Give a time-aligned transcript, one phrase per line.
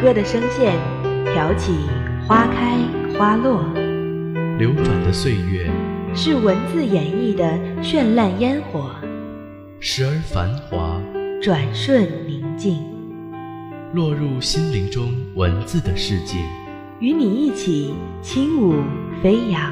[0.00, 0.72] 歌的声线，
[1.26, 1.74] 挑起
[2.26, 2.78] 花开
[3.18, 3.62] 花落。
[4.58, 5.70] 流转的岁月，
[6.14, 7.44] 是文字演绎的
[7.82, 8.90] 绚烂烟火。
[9.78, 10.98] 时而繁华，
[11.42, 12.82] 转瞬宁静。
[13.92, 16.38] 落入心灵中文字的世界，
[17.00, 18.76] 与你一起轻舞
[19.22, 19.70] 飞扬。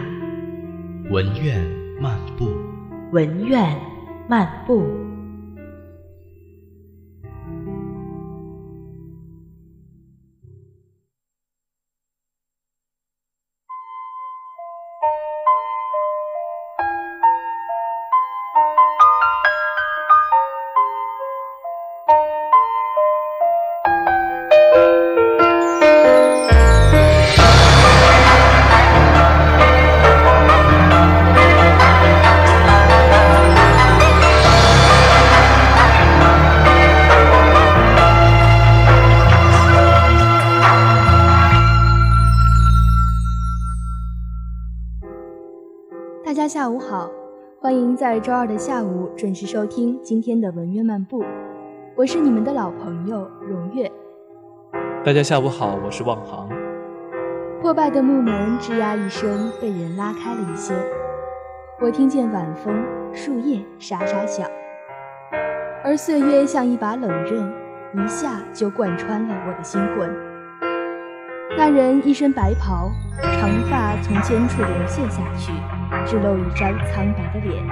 [1.11, 1.59] 文苑
[1.99, 2.51] 漫步，
[3.13, 3.75] 文苑
[4.29, 4.87] 漫步。
[48.19, 51.25] 在周二的下午准时收听今天的文苑漫步，
[51.95, 53.89] 我是你们的老朋友荣月。
[55.05, 56.49] 大家下午好，我是望航。
[57.63, 60.75] 破败的木门吱呀一声被人拉开了一些，
[61.81, 64.51] 我听见晚风、树叶沙沙响，
[65.85, 67.49] 而岁月像一把冷刃，
[68.05, 70.13] 一下就贯穿了我的心魂。
[71.57, 72.91] 那人一身白袍，
[73.23, 75.53] 长发从肩处流泻下去。
[76.07, 77.65] 只露一张苍白的脸，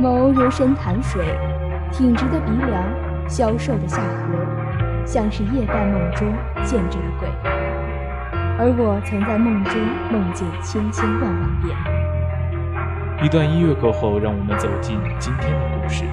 [0.00, 1.24] 眸如深潭水，
[1.90, 2.82] 挺直的鼻梁，
[3.28, 6.32] 消瘦的下颌，像是夜半梦中
[6.62, 7.28] 见着的鬼。
[8.58, 9.74] 而我曾在梦中
[10.10, 11.76] 梦见千千万万遍。
[13.22, 16.04] 一段音乐过后，让我们走进今天的故事。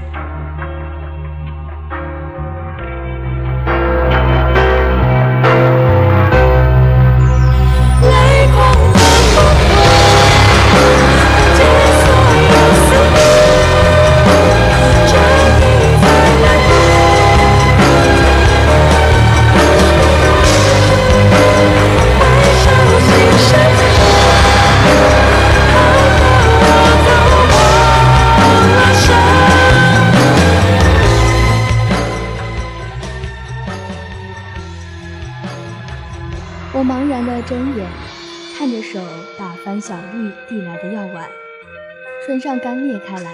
[42.40, 43.32] 上干裂开来。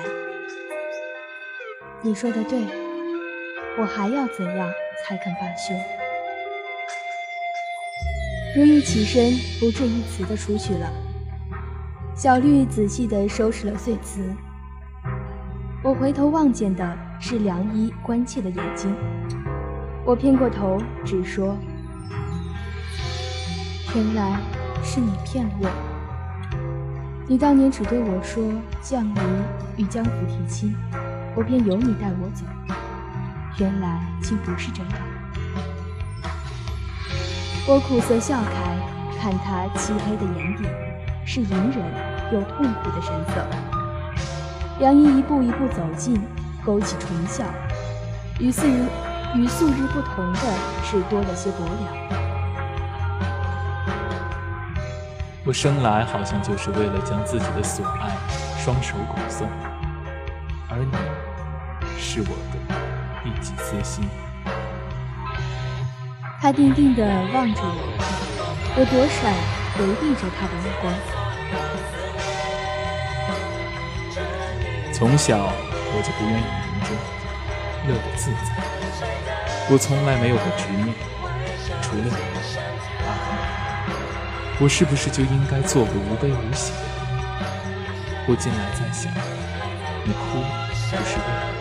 [2.01, 2.65] 你说的对，
[3.77, 4.71] 我还要怎样
[5.03, 5.73] 才肯罢休？
[8.55, 10.89] 如意起身，不置一词的出去了。
[12.15, 14.33] 小绿仔细地收拾了碎瓷。
[15.83, 18.95] 我回头望见的是良医关切的眼睛。
[20.05, 21.57] 我偏过头，只说。
[23.93, 24.39] 原来
[24.83, 25.94] 是你骗了我。
[27.27, 28.43] 你当年只对我说
[28.83, 29.23] 降临
[29.77, 30.75] 与江府提亲，
[31.35, 32.45] 我便由你带我走。
[33.57, 34.91] 原来竟不是这样。
[37.67, 38.77] 我苦涩笑开，
[39.19, 40.65] 看他漆黑的眼底
[41.25, 41.83] 是隐忍
[42.31, 43.43] 又痛苦的神色。
[44.79, 46.21] 梁一一步一步走近，
[46.63, 47.43] 勾起唇笑。
[48.39, 48.85] 与素日
[49.35, 50.39] 与素日不同的
[50.83, 52.24] 是，多了些薄凉。
[55.47, 58.09] 我生来好像就是为了将自己的所爱
[58.57, 59.47] 双手拱送，
[60.67, 60.97] 而你
[61.99, 62.57] 是我的
[63.23, 64.09] 一己私心。
[66.41, 67.69] 他定定地望着我，
[68.75, 69.31] 我躲闪，
[69.77, 70.91] 回避着他的目光。
[74.91, 76.89] 从小我就不愿意名中，
[77.87, 78.35] 乐得自在。
[79.69, 80.89] 我从来没有过执念，
[81.83, 82.64] 除了你，啊。
[84.57, 86.87] 我是不是就应该做个无悲无喜的人？
[88.25, 89.11] 我近来在想，
[90.05, 90.39] 你哭
[90.89, 91.51] 不是为了，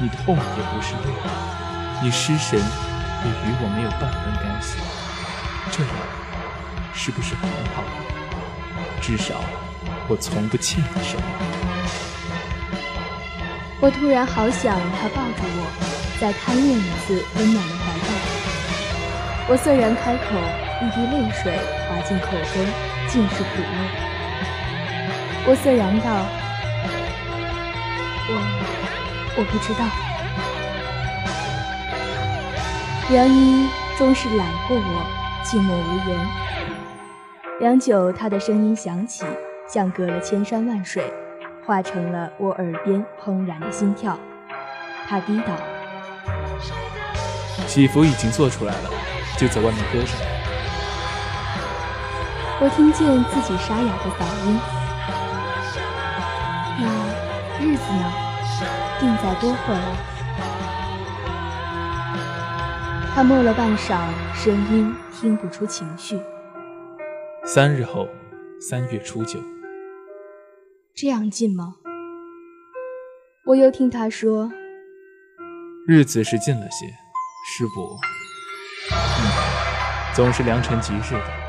[0.00, 4.78] 你痛也不是为了，你失神也与我没有半分干系，
[5.72, 5.90] 这样
[6.94, 7.82] 是不是很好？
[9.00, 9.34] 至少
[10.06, 11.22] 我从不欠你什么。
[13.80, 15.66] 我突然好想他抱住我，
[16.20, 18.06] 再贪恋一次温暖的怀抱。
[19.48, 20.38] 我虽然开口，
[20.82, 21.56] 一滴泪水
[21.88, 22.66] 滑进口中，
[23.06, 23.64] 尽是苦味。
[25.46, 26.10] 我虽然道，
[28.28, 28.34] 我
[29.38, 29.84] 我不知道。
[33.10, 35.06] 梁一终是揽过我，
[35.44, 36.18] 寂寞无言。
[37.60, 39.24] 良久，他的声音响起，
[39.68, 41.04] 像隔了千山万水，
[41.64, 44.18] 化成了我耳边怦然的心跳。
[45.08, 45.54] 他低道
[47.68, 48.90] ：“喜服已经做出来了，
[49.38, 50.08] 就在外面搁着。”
[52.60, 54.60] 我听见自己沙哑的嗓音。
[56.78, 56.84] 那
[57.60, 58.12] 日子呢？
[59.00, 59.78] 定在多会儿？
[63.14, 66.20] 他默了半晌，声音听不出情绪。
[67.44, 68.08] 三日后，
[68.60, 69.40] 三月初九。
[70.94, 71.74] 这样近吗？
[73.44, 74.52] 我又听他说，
[75.88, 76.86] 日子是近了些，
[77.48, 77.98] 是不？
[78.92, 78.94] 嗯，
[80.14, 81.41] 总是良辰吉日的。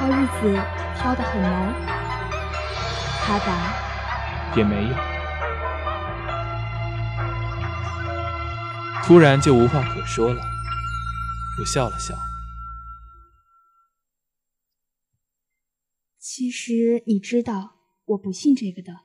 [0.00, 0.54] 挑日子
[0.96, 1.74] 挑得很难。
[3.22, 4.96] 他答，也没有。
[9.04, 10.42] 突然就无话可说了，
[11.60, 12.14] 我笑了笑。
[16.18, 17.74] 其实你知道，
[18.06, 19.00] 我不信这个的。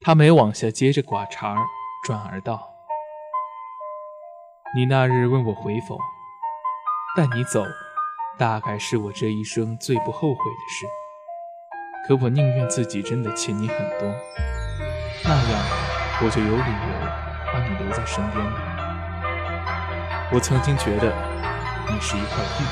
[0.00, 1.66] 他没往下接着寡茬儿，
[2.06, 2.70] 转而道
[4.74, 5.98] ：“你那日问我回否，
[7.14, 7.62] 带你走，
[8.38, 10.86] 大概是我这一生最不后悔的事。
[12.06, 14.14] 可我宁愿自己真的欠你很多，
[15.24, 15.60] 那样
[16.22, 18.44] 我就有理由。”把你留在身边。
[20.32, 21.14] 我曾经觉得
[21.88, 22.64] 你是一块玉，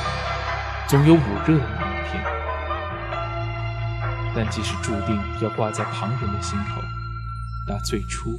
[0.88, 2.20] 总有捂热的那一天。
[4.35, 6.81] 但即使注定要挂在旁人的心头，
[7.69, 8.37] 那最初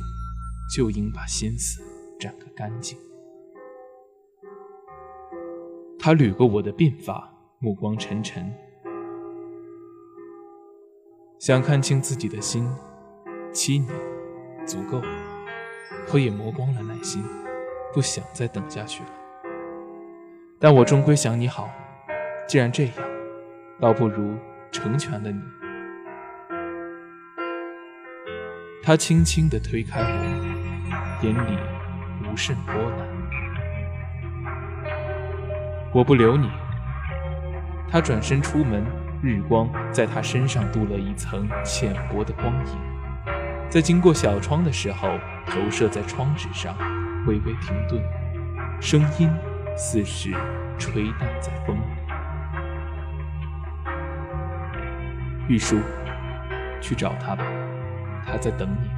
[0.76, 1.82] 就应把心思
[2.20, 2.98] 斩个干净。
[6.06, 8.54] 他捋过我的鬓发，目光沉沉，
[11.40, 12.70] 想看清自己的心。
[13.54, 13.90] 七年，
[14.66, 15.02] 足够。
[16.12, 17.24] 我也磨光了耐心，
[17.94, 19.10] 不想再等下去了。
[20.60, 21.70] 但我终归想你好，
[22.50, 22.94] 既然这样，
[23.80, 24.36] 倒不如
[24.74, 25.42] 成全了你。
[28.84, 31.58] 他轻轻地推开我，眼里
[32.30, 33.13] 无甚波澜。
[35.94, 36.50] 我不留你。
[37.88, 38.84] 他转身出门，
[39.22, 42.78] 日光在他身上镀了一层浅薄的光影。
[43.70, 46.76] 在经过小窗的时候，投射在窗纸上，
[47.28, 48.02] 微微停顿，
[48.82, 49.30] 声音
[49.78, 50.32] 似是
[50.80, 51.82] 吹荡在风里。
[55.48, 55.80] 玉书，
[56.82, 57.46] 去找他吧，
[58.26, 58.90] 他在等你。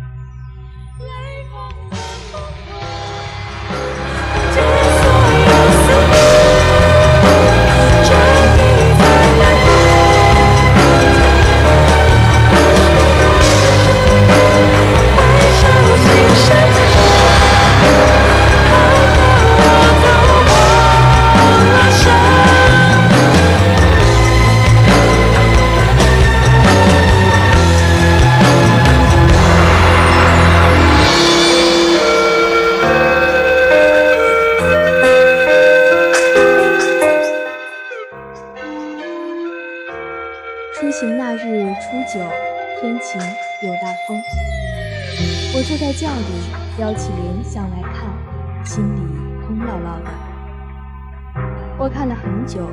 [52.05, 52.69] 看了很久，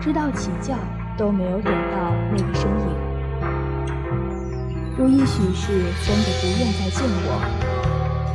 [0.00, 0.74] 直到起轿
[1.16, 2.86] 都没有等到那个身影。
[4.98, 7.38] 如意许是真的不愿再见我，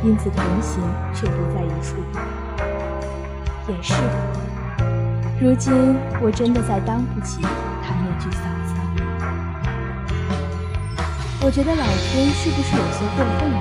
[0.02, 1.96] 因此同行却不在一处。
[3.68, 4.16] 也是的，
[5.38, 5.70] 如今
[6.22, 8.72] 我真的再当不起他那句嫂子。
[11.44, 13.60] 我觉得老天是不是有些过分了？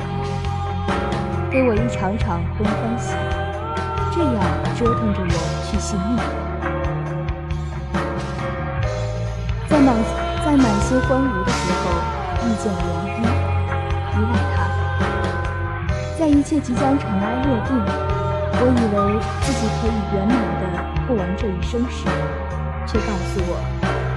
[1.52, 3.14] 给我一场场空欢喜，
[4.16, 4.42] 这样
[4.78, 6.47] 折腾着我去信命。
[10.88, 11.84] 在满心欢愉的时候，
[12.48, 13.20] 遇见了梁一，
[14.16, 14.58] 依赖他。
[16.18, 17.76] 在一切即将尘埃落定，
[18.56, 18.96] 我以为
[19.42, 20.64] 自己可以圆满的
[21.06, 22.08] 过完这一生时，
[22.88, 23.60] 却告诉我，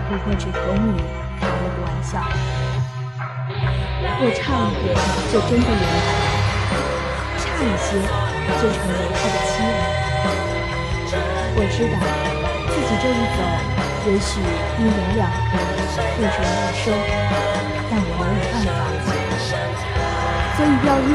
[0.08, 1.02] 不过只和你
[1.40, 2.22] 开了个玩笑。
[4.22, 4.94] 我差一点
[5.32, 6.06] 就真的圆满
[7.36, 7.42] 差。
[7.58, 7.98] 一些，
[8.62, 9.74] 就成为他的妻儿。
[11.56, 11.98] 我知道
[12.70, 13.38] 自己这一走，
[14.06, 14.40] 也许
[14.78, 15.34] 你们两个
[15.92, 16.90] 负重难收，
[17.90, 19.08] 但我没有办法，
[20.56, 21.12] 所以要怨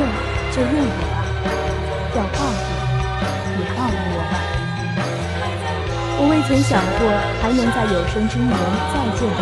[0.54, 1.14] 就怨我吧，
[2.16, 2.64] 要报复
[3.58, 4.34] 也报复我吧。
[6.18, 7.02] 我未曾想过
[7.42, 8.54] 还能在有生之年
[8.94, 9.42] 再见到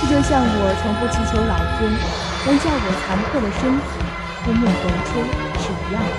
[0.00, 1.88] 这就像我从不祈求老天
[2.44, 3.86] 能叫我残破的身体
[4.44, 5.24] 枯木逢春
[5.62, 6.12] 是一样的。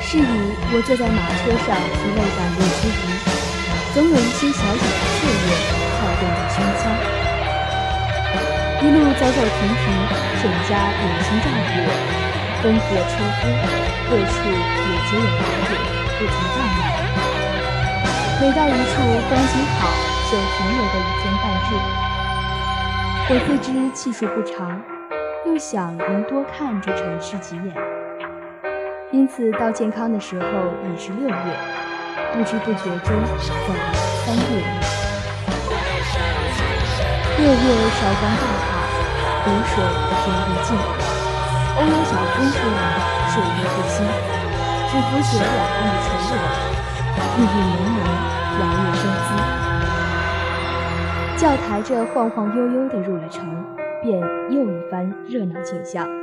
[0.00, 0.22] 是以，
[0.72, 3.10] 我坐在马车上疲累赶路之余，
[3.90, 5.50] 总有一些小小的雀跃
[5.98, 6.94] 跳动着胸腔。
[8.78, 9.90] 一路走走停停，
[10.38, 11.90] 沈家有心照顾我，
[12.62, 13.50] 丰富了车夫，
[14.06, 15.74] 各处也皆有打点，
[16.14, 16.86] 不曾怠慢。
[18.38, 18.94] 每到一处
[19.26, 19.90] 风景好，
[20.30, 21.74] 就停留个一天半日。
[23.26, 24.80] 我自知气数不长，
[25.46, 27.74] 又想能多看这城市几眼，
[29.12, 30.46] 因此到健康的时候
[30.86, 31.34] 已是六月，
[32.32, 33.92] 不知不觉中走了
[34.24, 34.62] 三个月。
[37.38, 37.56] 六月
[37.90, 38.70] 韶光大好，
[39.42, 39.82] 湖水
[40.14, 40.70] 天地静，
[41.74, 42.78] 偶有小风吹来，
[43.26, 44.06] 水月不兴，
[44.86, 46.32] 只浮起了两岸的垂柳。
[47.36, 47.98] 郁郁浓浓，
[48.60, 49.28] 摇曳生姿。
[51.36, 53.42] 轿抬着晃晃悠悠地入了城，
[54.02, 56.19] 便又一番热闹景象。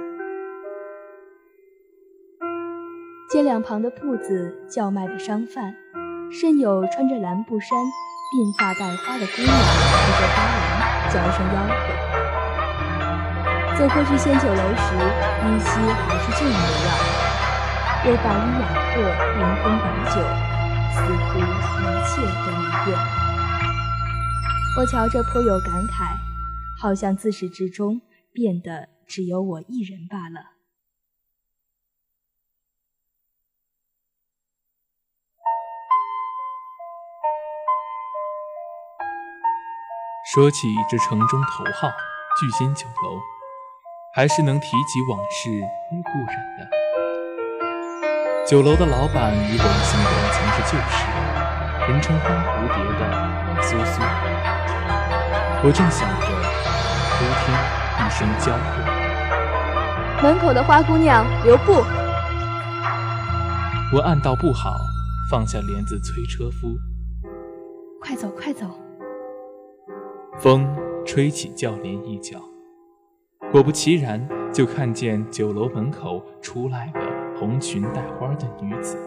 [3.37, 5.71] 街两旁的铺子，叫卖的商贩，
[6.31, 7.77] 甚有穿着蓝布衫、
[8.33, 9.53] 鬓发带花的姑娘提
[10.17, 11.77] 着花篮，叫声吆喝。
[13.77, 14.89] 走过去仙酒楼时，
[15.45, 16.89] 依稀还是旧模样，
[18.07, 20.17] 有白衣雅客迎风摆酒。
[20.97, 21.45] 似乎一
[22.09, 22.97] 切都没变。
[24.79, 26.17] 我瞧着颇有感慨，
[26.81, 28.01] 好像自始至终
[28.33, 30.56] 变得只有我一人罢了。
[40.35, 41.89] 说起这城中头号
[42.37, 43.17] 聚仙酒楼，
[44.13, 46.69] 还是能提及往事与故人的。
[48.45, 51.05] 酒楼的老板与我们姓的曾是旧识，
[51.89, 53.07] 人称花蝴蝶的
[53.47, 54.01] 王苏苏。
[55.63, 56.27] 我正想着，
[57.15, 57.55] 忽听
[58.03, 58.83] 一声娇喝
[60.21, 61.71] ：“门口的花姑娘留步！”
[63.95, 64.75] 我暗道不好，
[65.31, 66.77] 放下帘子催车夫
[68.03, 68.65] ：“快走，快走！”
[70.39, 70.67] 风
[71.03, 72.37] 吹起轿帘一角，
[73.51, 77.01] 果不其然，就看见酒楼门口出来了。
[77.39, 78.97] 红裙带花的女子，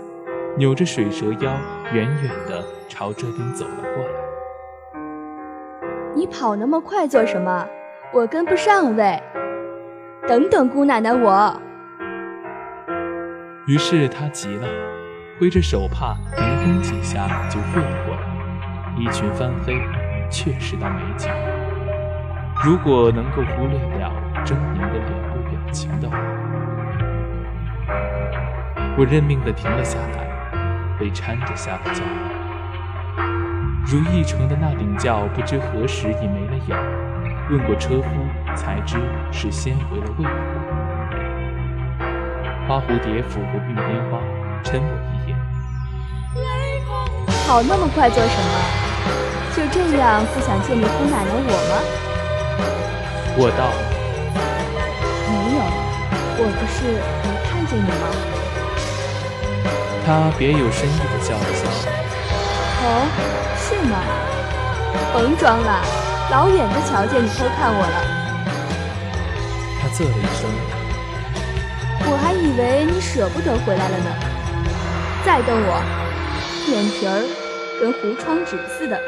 [0.56, 1.52] 扭着水蛇腰，
[1.92, 4.10] 远远地朝这边走了过来。
[6.16, 7.64] 你跑那么快做什么？
[8.12, 9.22] 我跟不上喂！
[10.26, 11.62] 等等，姑奶奶我。
[13.68, 14.66] 于是他急了，
[15.40, 18.22] 挥着手帕，凌空几下就跃了过来。
[18.98, 19.74] 衣裙翻飞，
[20.30, 21.30] 确是道美景。
[22.64, 24.12] 如果能够忽略了
[24.44, 26.16] 狰狞的脸部表情的话。
[28.96, 30.26] 我认命地停了下来，
[30.98, 32.02] 被搀着下了轿。
[33.86, 36.76] 如意城的那顶轿不知何时已没了影，
[37.50, 38.08] 问过车夫
[38.54, 38.98] 才知
[39.32, 40.30] 是先回了魏府。
[42.68, 44.18] 花蝴蝶抚过玉莲花，
[44.62, 45.36] 嗔我一眼
[47.48, 48.79] ：“跑那么快做什么？
[49.68, 51.72] 就这样不想见你姑奶奶我吗？”
[53.36, 53.68] 我道
[55.28, 55.60] ：“没有，
[56.38, 58.04] 我不是没看见你吗？”
[60.06, 61.60] 他别有深意的笑了笑。
[62.82, 63.04] 哦，
[63.58, 64.00] 是吗？
[65.12, 65.84] 甭装了，
[66.30, 67.96] 老远就瞧见你偷看我了。
[69.80, 70.48] 他啧了一声。
[72.12, 74.10] 我还以为你舍不得回来了呢。
[75.24, 75.82] 再瞪我，
[76.66, 77.22] 眼皮儿
[77.78, 78.98] 跟糊窗纸似的。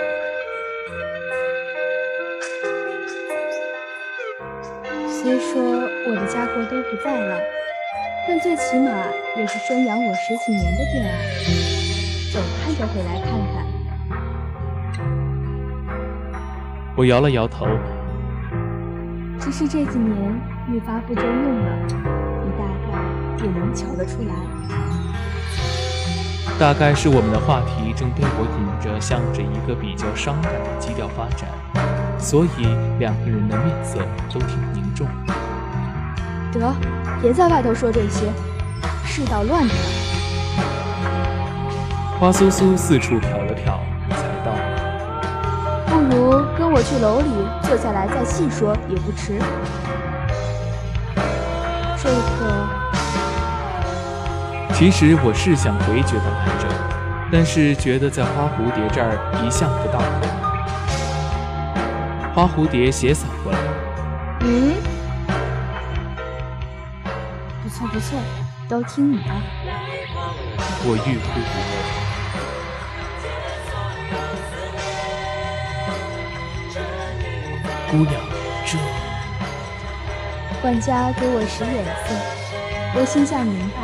[5.22, 5.62] 虽说
[6.08, 7.38] 我的家国都不在了。
[8.26, 8.90] 但最起码
[9.36, 11.14] 也是生养我十几年的地儿啊，
[12.32, 13.62] 总盼着回来看看。
[16.96, 17.66] 我摇了摇头，
[19.40, 21.76] 只是这几年愈发不中用了，
[22.44, 24.34] 你大概也能瞧得出来。
[26.58, 31.48] 大概是我们的话题正被我引着，向着一个比较伤感的基调发展，
[32.22, 32.68] 所以
[33.00, 33.98] 两个人的面色
[34.32, 35.08] 都挺凝重。
[36.52, 36.72] 得，
[37.20, 38.32] 别在外头说这些，
[39.04, 39.80] 世道乱着呢。
[42.20, 44.54] 花苏苏四处瞟了瞟，才道
[45.90, 47.26] ：“不如跟我去楼里
[47.62, 49.40] 坐下来再细说也不迟。”
[52.00, 52.12] 这个……
[54.72, 56.68] 其实我是想回绝的来着，
[57.32, 60.00] 但是觉得在花蝴蝶这儿一向不到。
[62.42, 63.58] 花蝴蝶斜扫过来，
[64.40, 64.74] 嗯，
[67.62, 68.18] 不错不错，
[68.68, 69.30] 都听你的。
[70.82, 71.62] 我欲哭无泪。
[77.92, 78.20] 姑娘，
[78.66, 78.76] 这……
[80.60, 82.12] 管家给我使眼色，
[82.98, 83.76] 我心下明白，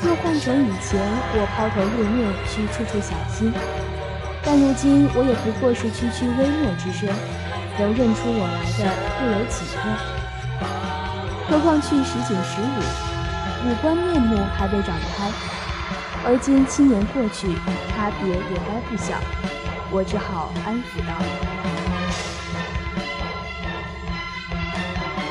[0.00, 1.00] 若换成以前，
[1.34, 3.52] 我抛头露面需处处小心，
[4.44, 7.12] 但如今我也不过是区区微末之身。
[7.78, 8.80] 能认出我来的
[9.20, 9.82] 又有几个？
[11.48, 12.64] 何况去时仅十五，
[13.66, 15.30] 五官面目还未长开。
[16.26, 17.52] 而今七年过去，
[17.92, 19.20] 差别也该不小。
[19.90, 21.12] 我只好安抚道：“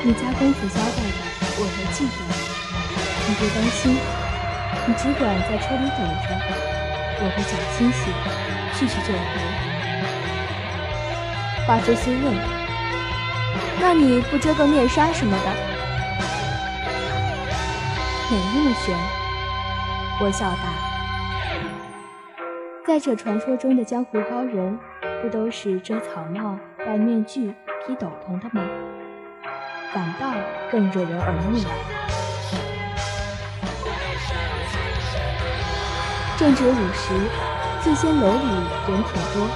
[0.04, 1.18] 你家公子交代的，
[1.58, 2.18] 我都记得。
[3.26, 3.98] 你别担心，
[4.86, 6.30] 你只管在车里等着，
[7.18, 7.98] 我会小心些，
[8.78, 9.18] 去去就回。”
[11.66, 12.34] 花苏苏问
[13.80, 15.46] ：“那你不遮个面纱什么的？”
[18.30, 18.94] 没那么悬。
[20.20, 20.58] 我笑答
[22.86, 24.78] ：“在这传说中的江湖高人，
[25.22, 27.54] 不都是遮草帽、戴面具、
[27.86, 28.60] 披斗篷的吗？
[29.94, 30.34] 反倒
[30.70, 31.64] 更惹人耳目了。”
[36.36, 37.14] 正值午时，
[37.80, 38.50] 醉仙楼里
[38.86, 39.48] 人挺多。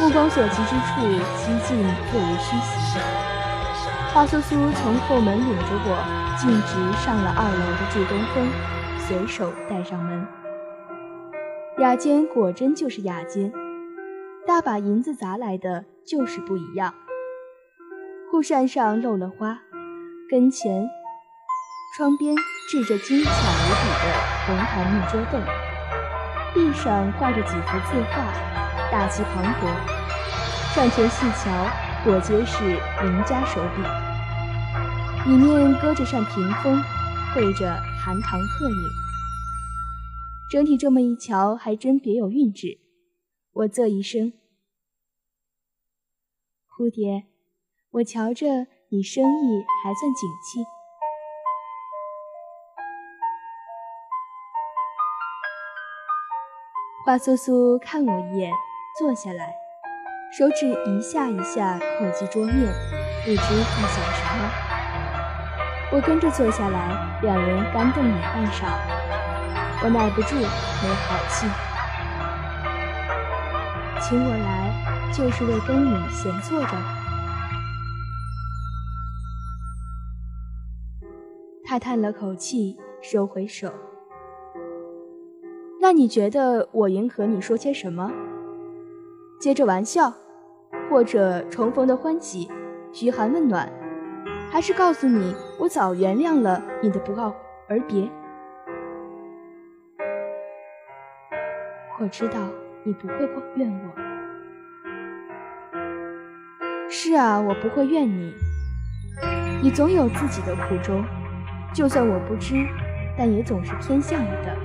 [0.00, 1.00] 目光所及之处，
[1.36, 1.78] 几近
[2.10, 2.98] 座无虚席。
[4.12, 8.48] 花苏苏从后门领着我，径直上了二楼的住东风，
[8.98, 10.26] 随手带上门。
[11.78, 13.52] 雅间果真就是雅间，
[14.46, 16.92] 大把银子砸来的就是不一样。
[18.30, 19.58] 护扇上漏了花，
[20.28, 20.88] 跟前、
[21.96, 22.34] 窗边
[22.68, 24.04] 置着精巧无比的
[24.46, 25.40] 红檀木桌凳，
[26.52, 28.63] 壁上挂着几幅字画。
[28.94, 29.66] 大气磅礴，
[30.72, 31.66] 上前细瞧，
[32.04, 32.62] 果皆是
[33.02, 33.82] 名家手笔。
[35.28, 36.80] 里面搁着扇屏风，
[37.34, 38.76] 绘着寒塘鹤影。
[40.48, 42.78] 整体这么一瞧，还真别有韵致。
[43.52, 44.32] 我啧一声
[46.70, 47.24] ：“蝴蝶，
[47.90, 50.64] 我瞧着你生意还算景气。”
[57.04, 58.52] 花苏苏看我一眼。
[58.96, 59.52] 坐下来，
[60.30, 62.54] 手指一下一下叩击桌面，
[63.24, 64.48] 不知在想什么。
[65.90, 68.68] 我跟着坐下来，两人干瞪眼半晌。
[69.82, 71.44] 我耐不住，没好气，
[74.00, 76.76] 请我来就是为跟你闲坐着。
[81.64, 83.72] 他叹了口气，收回手。
[85.80, 88.12] 那你觉得我应和你说些什么？
[89.44, 90.10] 接着玩笑，
[90.88, 92.50] 或者重逢的欢喜，
[92.94, 93.70] 嘘寒问暖，
[94.50, 97.34] 还是告诉你我早原谅了你的不告
[97.68, 98.10] 而别。
[102.00, 102.40] 我知道
[102.84, 103.14] 你不会
[103.56, 103.90] 怨我。
[106.88, 108.32] 是啊，我不会怨你。
[109.62, 111.04] 你总有自己的苦衷，
[111.74, 112.66] 就算我不知，
[113.14, 114.56] 但也总是偏向你的。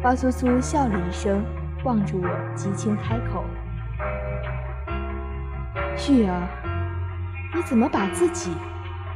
[0.00, 1.44] 花苏苏笑了一声。
[1.82, 3.42] 望着我，极轻开口
[6.10, 6.46] ：“玉儿，
[7.54, 8.54] 你怎么把自己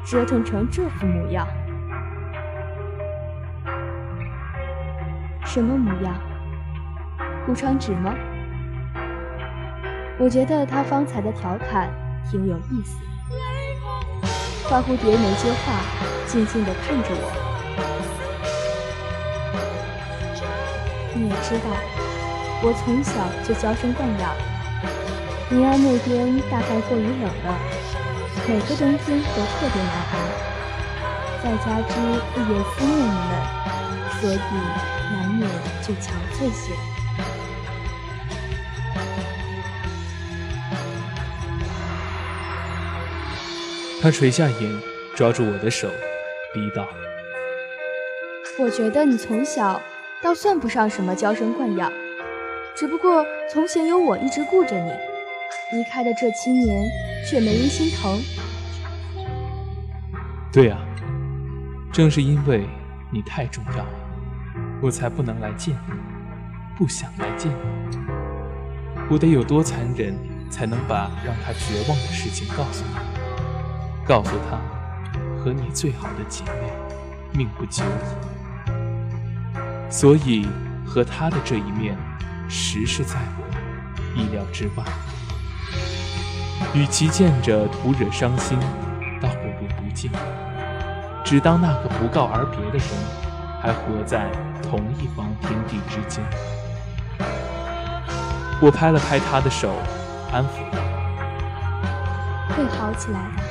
[0.06, 1.46] 折腾成这副模样？
[5.44, 6.14] 什么模样？
[7.44, 8.14] 顾窗纸吗？
[10.18, 11.90] 我觉得他方才的调侃
[12.30, 12.96] 挺有意思。”
[14.70, 15.82] 花蝴蝶没接话，
[16.26, 17.30] 静静地看着我。
[21.14, 22.03] 你也知道。
[22.66, 23.12] 我从小
[23.46, 24.34] 就娇生惯养，
[25.50, 27.58] 宁安那边大概过于冷了，
[28.48, 30.16] 每个冬天都特别难熬。
[31.42, 33.30] 再加之日夜思念你们，
[34.18, 34.36] 所以
[35.12, 35.44] 难免
[35.82, 36.72] 就憔悴些。
[44.00, 44.80] 他垂下眼，
[45.14, 45.90] 抓住我的手，
[46.54, 46.88] 逼道
[48.58, 49.82] ：“我觉得你从小
[50.22, 51.92] 倒算不上什么娇生惯养。”
[52.76, 54.90] 只不过从前有我一直顾着你，
[55.76, 56.90] 离开的这七年
[57.24, 58.20] 却没人心疼。
[60.52, 60.80] 对啊，
[61.92, 62.66] 正是因为
[63.12, 63.88] 你太重要了，
[64.82, 65.94] 我才不能来见你，
[66.76, 67.96] 不想来见你。
[69.08, 70.12] 我得有多残忍，
[70.50, 73.00] 才能把让他绝望的事情告诉他？
[74.04, 74.58] 告诉他，
[75.38, 76.72] 和你最好的姐妹，
[77.38, 77.88] 命不久矣。
[79.88, 80.48] 所以
[80.84, 81.96] 和他的这一面，
[82.48, 83.44] 实是在我
[84.14, 84.84] 意料之外。
[86.72, 88.58] 与其见着徒惹伤心，
[89.20, 90.10] 倒不如不见。
[91.24, 92.86] 只当那个不告而别的人，
[93.62, 94.30] 还活在
[94.62, 96.22] 同一方天地之间。
[98.60, 99.74] 我拍了拍他的手，
[100.32, 100.78] 安抚道
[102.54, 103.42] ：“会好起来的。”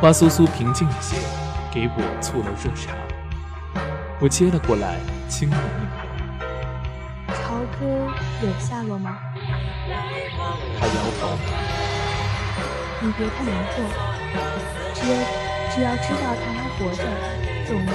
[0.00, 1.16] 花苏苏平静了些，
[1.72, 2.92] 给我醋了热茶。
[4.20, 4.98] 我接了过来，
[5.28, 5.58] 轻抿一
[5.98, 6.03] 口。
[7.74, 7.86] 朝哥
[8.42, 9.18] 有下落吗？
[10.78, 11.36] 他摇头。
[13.00, 13.76] 你别太难过，
[14.94, 15.12] 只要
[15.74, 17.02] 只要知道他还活着，
[17.66, 17.92] 总能。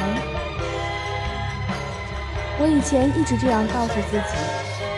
[2.60, 4.36] 我以前一直这样告诉自己，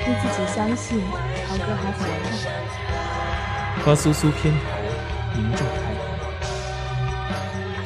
[0.03, 0.99] 逼自己相信
[1.47, 2.29] 朝哥还活着。
[3.85, 4.59] 花苏苏偏头，
[5.35, 5.93] 凝重开。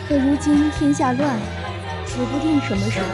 [0.08, 1.38] 可如今天下乱，
[2.06, 3.06] 指不定什么时候。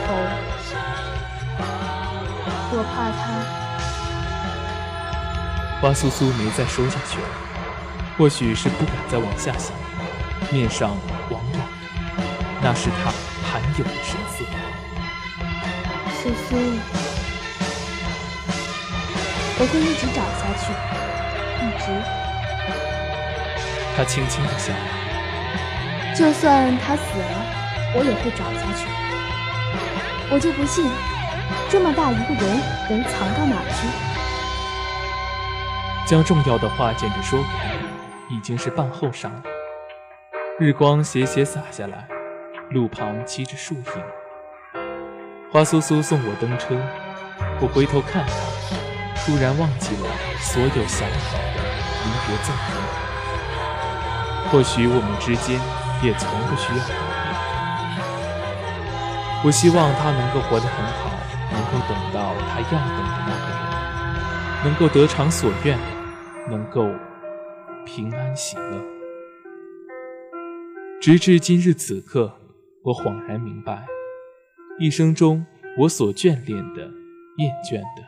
[2.74, 3.61] 我怕他。
[5.82, 7.28] 花苏苏没再说下去了，
[8.16, 9.74] 或许是不敢再往下想，
[10.52, 10.92] 面上
[11.32, 11.62] 往往
[12.62, 13.12] 那是他
[13.50, 14.46] 罕有的神色。
[16.22, 16.56] 苏苏，
[19.58, 20.72] 我会一直找下去，
[21.66, 21.86] 一直。
[23.98, 24.80] 他轻轻的笑了。
[26.16, 27.36] 就算他死了，
[27.96, 28.86] 我也会找下去。
[30.30, 30.86] 我就不信，
[31.72, 34.11] 这么大一个人能藏到哪去？
[36.12, 39.44] 将重要的话简着说给他，已经是半后晌了。
[40.60, 42.06] 日光斜斜洒下来，
[42.72, 43.84] 路旁栖着树影。
[45.50, 46.76] 花苏苏送我登车，
[47.62, 48.34] 我回头看他，
[49.24, 50.10] 突然忘记了
[50.42, 51.64] 所有想好的
[52.04, 52.76] 离别赠言。
[54.52, 55.62] 或许我们之间。
[56.04, 56.96] 也从不需要告别。
[59.46, 61.12] 我希望他能够活得很好，
[61.52, 63.62] 能够等到他要等的那个人，
[64.64, 65.78] 能够得偿所愿，
[66.50, 66.90] 能够
[67.86, 68.82] 平安喜乐。
[71.02, 72.32] 直至今日此刻，
[72.84, 73.86] 我恍然明白，
[74.80, 75.46] 一生中
[75.80, 76.82] 我所眷恋的、
[77.38, 78.04] 厌倦的、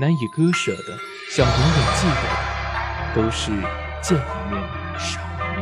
[0.00, 0.96] 难以割舍的、
[1.30, 3.50] 想永远记得的，都是
[4.00, 4.62] 见一面
[4.98, 5.60] 少一面。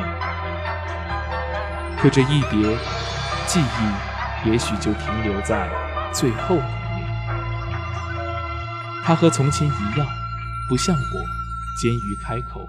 [1.98, 2.76] 可这一别，
[3.46, 5.70] 记忆也许就停留在
[6.12, 7.06] 最后一面。
[9.02, 10.06] 他和从前一样，
[10.68, 11.20] 不像我，
[11.80, 12.66] 坚于开口。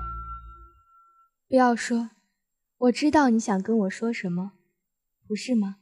[1.47, 2.09] 不要说，
[2.77, 4.51] 我知道你想跟我说什么，
[5.27, 5.77] 不是吗？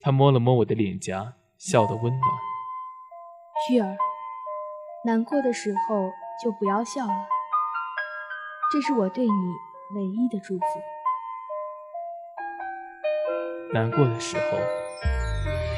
[0.00, 2.22] 他摸了摸我的脸颊，笑得温暖。
[3.70, 3.96] 玉儿，
[5.04, 6.10] 难过的时候
[6.42, 7.26] 就不要笑了，
[8.72, 9.54] 这是我对你
[9.94, 10.64] 唯一的祝福。
[13.72, 14.58] 难过的时候，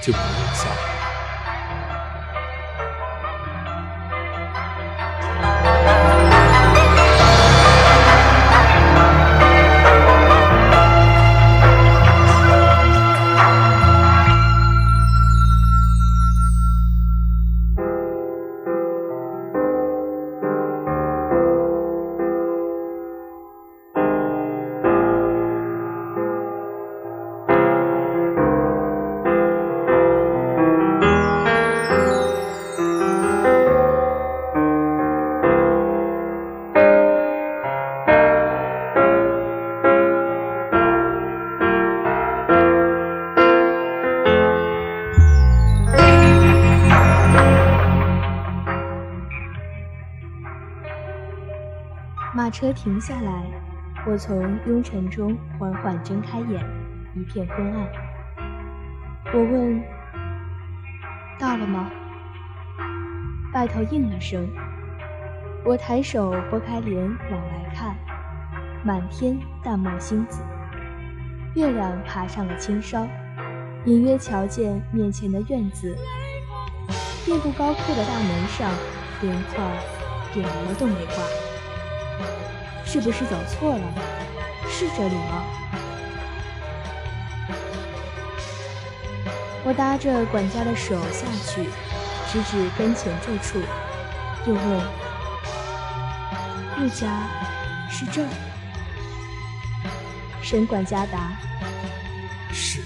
[0.03, 0.98] 就不要笑。
[52.59, 53.45] 车停下来，
[54.05, 56.61] 我从拥尘中缓缓睁开眼，
[57.15, 57.87] 一片昏暗。
[59.33, 59.81] 我问
[61.39, 61.89] ：“到了吗？”
[63.55, 64.45] 外头应了声。
[65.65, 67.95] 我抬手拨开帘往外看，
[68.83, 70.43] 满天淡墨星子，
[71.55, 73.07] 月亮爬上了青梢，
[73.85, 75.97] 隐约瞧见面前的院子，
[77.25, 78.69] 并不高阔的大门上，
[79.23, 79.65] 连块
[80.35, 81.48] 匾额都没挂。
[82.91, 83.85] 是不是走错了？
[84.71, 85.45] 是这里吗？
[89.65, 91.69] 我搭着管家的手下去，
[92.33, 93.61] 直指跟前这处，
[94.47, 94.65] 又问
[96.81, 97.29] ：“陆家
[97.91, 98.29] 是这儿？”
[100.41, 101.37] 沈管家答
[102.51, 102.81] ：“是。”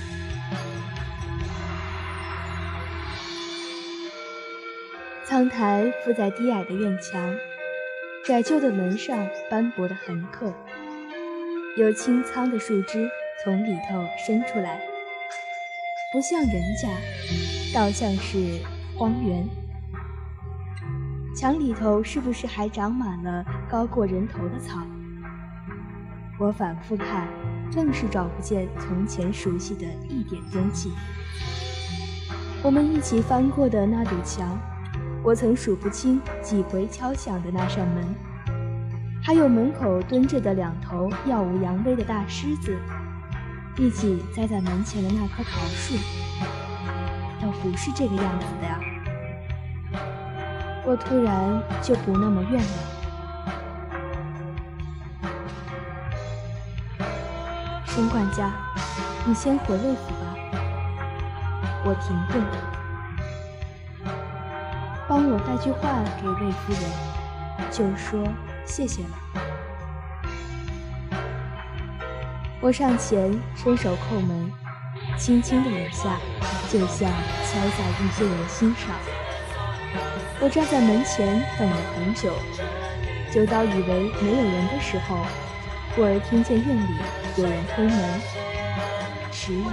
[5.24, 7.32] 苍苔覆在低矮的院墙。
[8.24, 10.54] 窄旧的门上斑驳的痕刻，
[11.76, 13.11] 有青苍的树枝
[13.42, 14.80] 从里头伸出来，
[16.12, 16.88] 不像人家，
[17.74, 18.61] 倒像是
[18.96, 19.44] 荒原。
[21.35, 24.87] 墙里头是不是还长满了高过人头的草？
[26.38, 27.26] 我反复看，
[27.74, 30.92] 愣是找不见从前熟悉的一点踪迹。
[32.62, 34.56] 我们一起翻过的那堵墙，
[35.24, 38.12] 我曾数不清几回敲响的那扇门，
[39.22, 42.76] 还有门口蹲着的两头耀武扬威的大狮子，
[43.76, 45.94] 一起栽在门前的那棵桃树，
[47.40, 48.80] 倒不是这个样子的呀。
[50.85, 52.68] 我突然就不那么怨了。
[57.87, 58.52] 申管家，
[59.24, 60.35] 你先回魏府吧。
[61.85, 62.42] 我停顿，
[65.12, 66.81] 帮我带句话给魏夫人，
[67.70, 68.27] 就说
[68.64, 69.11] 谢谢了。
[72.62, 74.51] 我上前伸手叩门，
[75.18, 76.16] 轻轻的一下，
[76.70, 77.11] 就像
[77.44, 78.88] 敲在一些人心上。
[80.40, 82.33] 我站在门前等了很久，
[83.31, 85.27] 久到以为没有人的时候，
[85.94, 86.96] 忽而听见院里
[87.37, 88.20] 有人推门，
[89.31, 89.66] 迟疑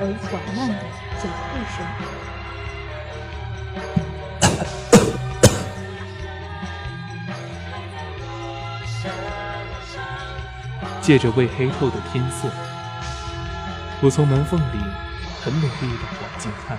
[0.00, 0.74] 而缓慢的。
[1.22, 1.86] 脚步声，
[11.02, 12.48] 借着未黑透的天色，
[14.00, 14.78] 我从门缝里
[15.42, 16.78] 很努力地往进看，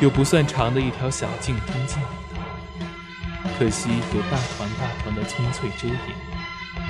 [0.00, 5.96] 有不算长的一条小径通进里头，可惜有大团大团的葱翠遮掩，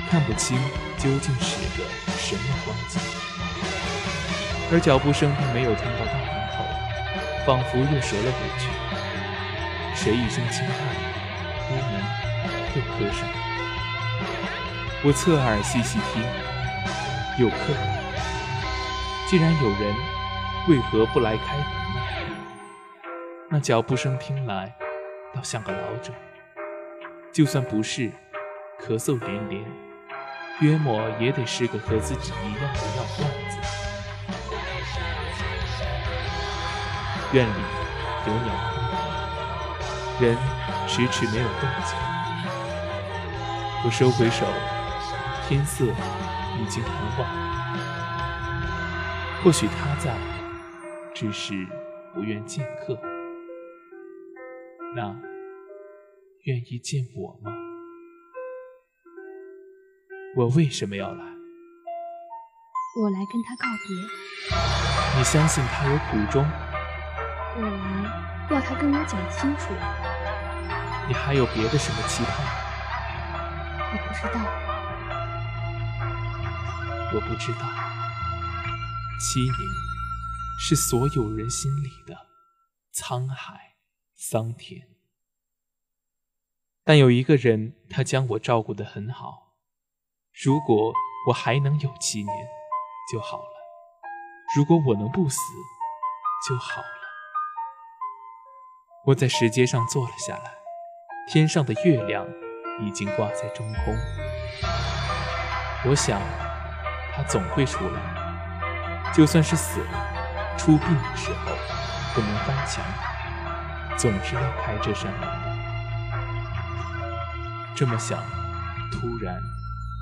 [0.09, 0.57] 看不清
[0.97, 1.83] 究竟是个
[2.17, 2.99] 什么光景。
[4.71, 6.25] 而脚步声并没有听到大门
[6.57, 6.65] 口，
[7.45, 8.65] 仿佛又折了回去。
[9.93, 10.75] 谁一声轻叹，
[11.69, 12.01] 屋门
[12.75, 13.46] 又合上。
[15.03, 16.23] 我侧耳细细听，
[17.37, 17.55] 有客。
[19.27, 19.95] 既然有人，
[20.67, 21.65] 为何不来开门？
[23.47, 24.75] 那脚步声听来，
[25.35, 26.11] 倒像个老者。
[27.31, 28.11] 就算不是，
[28.81, 29.63] 咳嗽连连，
[30.61, 33.57] 约莫也得是个和自己一样的药罐子。
[37.33, 37.61] 院里
[38.25, 38.51] 有鸟
[40.19, 40.37] 鸣，人
[40.87, 41.95] 迟迟没有动静。
[43.85, 44.47] 我收回手，
[45.47, 47.25] 天色已经很晚。
[49.41, 50.13] 或许他在，
[51.15, 51.65] 只是
[52.13, 52.99] 不愿见客。
[54.93, 55.15] 那
[56.43, 57.53] 愿意见我吗？
[60.35, 61.23] 我为什么要来？
[63.01, 65.17] 我来跟他告别。
[65.17, 66.45] 你相信他有苦衷？
[67.55, 67.69] 我来
[68.51, 69.71] 要他跟我讲清楚。
[71.07, 72.45] 你还有别的什么期盼？
[73.93, 74.76] 我不知道。
[77.13, 77.59] 我不知道。
[79.19, 79.53] 七年
[80.59, 82.27] 是所有人心里的
[82.93, 83.75] 沧海
[84.15, 84.87] 桑田，
[86.83, 89.55] 但有一个人，他将我照顾得很好。
[90.43, 90.93] 如果
[91.27, 92.47] 我还能有七年
[93.11, 93.57] 就好了。
[94.55, 95.39] 如果我能不死
[96.47, 96.87] 就好了。
[99.07, 100.53] 我在石阶上坐了下来，
[101.29, 102.27] 天上的月亮
[102.81, 103.95] 已经挂在中空。
[105.85, 106.21] 我想，
[107.17, 111.51] 他总会出来，就算是死了，出殡的时候
[112.13, 112.85] 不能翻墙，
[113.97, 115.57] 总是要开这扇门的。
[117.75, 118.19] 这么想，
[118.91, 119.41] 突然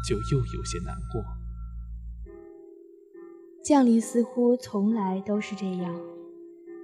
[0.06, 1.23] 就又有些难过。
[3.63, 5.95] 降临似乎从来都是这样，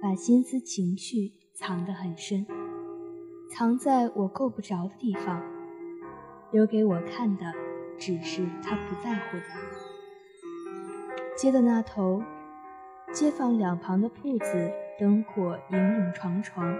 [0.00, 1.34] 把心思情绪。
[1.54, 2.46] 藏得很深，
[3.54, 5.42] 藏在我够不着的地方。
[6.50, 7.52] 留给我看的，
[7.98, 9.44] 只是他不在乎的。
[11.34, 12.22] 街的那头，
[13.10, 16.76] 街坊两旁的铺子灯火影影幢幢，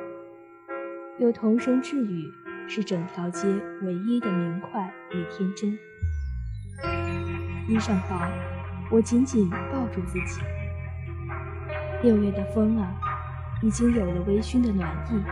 [1.18, 2.30] 有童声稚语，
[2.68, 3.48] 是整条街
[3.80, 5.72] 唯一的明快与天真。
[7.66, 8.20] 衣裳薄，
[8.90, 10.42] 我紧紧抱住自己。
[12.02, 12.92] 六月的风啊！
[13.62, 15.22] 已经有了微醺的暖意，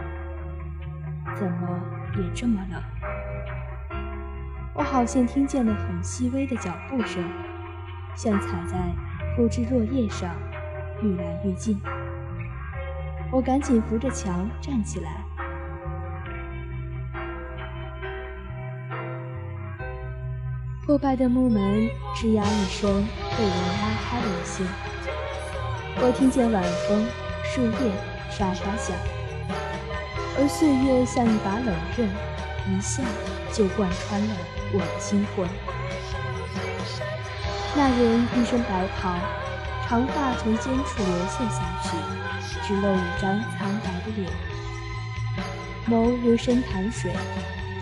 [1.34, 1.80] 怎么
[2.16, 2.82] 也这么冷？
[4.74, 7.22] 我好像听见了很细微的脚步声，
[8.16, 8.78] 像踩在
[9.34, 10.34] 铺枝落叶上，
[11.02, 11.80] 愈来愈近。
[13.32, 15.24] 我赶紧扶着墙站起来。
[20.84, 24.64] 破败的木门吱呀一声被人拉开了一些，
[26.02, 27.06] 我听见晚风、
[27.44, 27.92] 树叶。
[28.32, 28.96] 沙沙响，
[30.38, 32.08] 而岁月像一把冷刃，
[32.72, 33.02] 一下
[33.52, 34.36] 就贯穿了
[34.72, 35.46] 我的心魂。
[37.76, 39.16] 那人一身白袍，
[39.86, 41.96] 长发从肩处流泻下去，
[42.66, 44.28] 只露一张苍白的脸，
[45.88, 47.12] 眸如深潭水，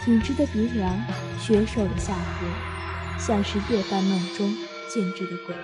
[0.04, 0.94] 挺直的鼻梁，
[1.38, 4.54] 削瘦的下颌，像是夜半梦中
[4.90, 5.56] 见至的鬼。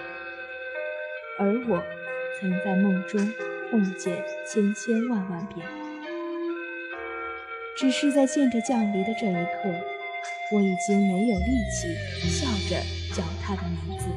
[1.39, 1.83] 而我，
[2.41, 3.33] 曾在梦中
[3.71, 5.67] 梦见千千万万遍，
[7.77, 9.75] 只是在见着降临的这一刻，
[10.53, 11.95] 我已经没有力气
[12.29, 12.81] 笑着
[13.15, 14.09] 叫他的名字。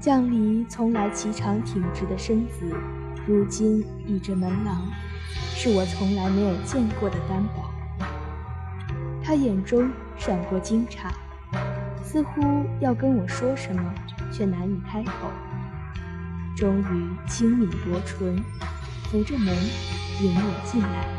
[0.00, 2.74] 降离从来颀长挺直的身子，
[3.26, 4.86] 如今倚着门廊，
[5.54, 7.64] 是我从来没有见过的单薄。
[9.22, 9.90] 他眼中。
[10.18, 11.10] 闪过惊诧，
[12.02, 12.40] 似乎
[12.80, 13.94] 要跟我说什么，
[14.32, 15.30] 却难以开口。
[16.56, 18.42] 终于轻抿薄唇，
[19.10, 19.54] 扶着门
[20.20, 21.15] 引我进来。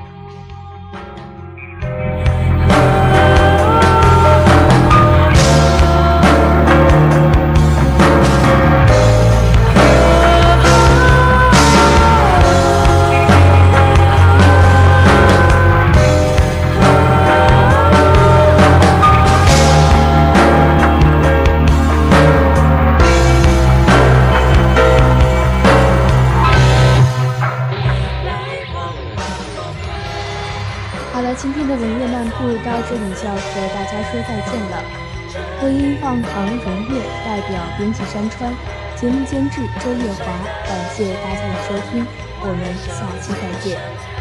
[32.38, 34.84] 故到这里就要和大家说再见了。
[35.60, 38.54] 播音放唐荣月代表编辑山川，
[38.96, 40.26] 节目监制周月华，
[40.66, 42.06] 感谢大家的收听，
[42.42, 44.17] 我们下期再见。